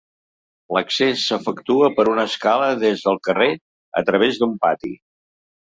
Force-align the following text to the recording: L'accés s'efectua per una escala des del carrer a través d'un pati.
L'accés 0.77 1.25
s'efectua 1.31 1.91
per 1.99 2.07
una 2.13 2.25
escala 2.31 2.71
des 2.85 3.05
del 3.05 3.21
carrer 3.29 3.53
a 4.03 4.07
través 4.11 4.43
d'un 4.43 4.59
pati. 4.67 4.95